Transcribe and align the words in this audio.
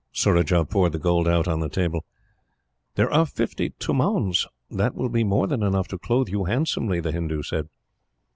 Surajah 0.11 0.65
poured 0.65 0.93
the 0.93 0.97
gold 0.97 1.27
out 1.27 1.47
on 1.47 1.59
the 1.59 1.69
table. 1.69 2.03
"There 2.95 3.13
are 3.13 3.23
fifty 3.23 3.69
tomauns. 3.77 4.47
That 4.67 4.95
will 4.95 5.09
be 5.09 5.23
more 5.23 5.45
than 5.45 5.61
enough 5.61 5.87
to 5.89 5.99
clothe 5.99 6.27
you 6.29 6.45
handsomely," 6.45 6.99
the 6.99 7.11
Hindoo 7.11 7.43
said. 7.43 7.69